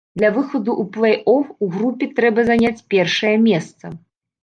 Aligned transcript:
Для 0.19 0.29
выхаду 0.37 0.71
ў 0.83 0.91
плэй-оф 0.95 1.53
у 1.67 1.71
групе 1.77 2.09
трэба 2.23 2.49
заняць 2.51 2.85
першае 2.97 3.37
месца. 3.49 3.97